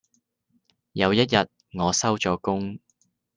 [0.93, 1.35] 有一日
[1.77, 2.79] 我收咗工